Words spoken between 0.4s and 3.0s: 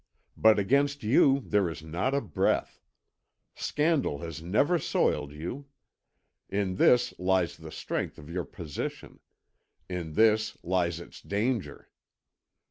against you there is not a breath;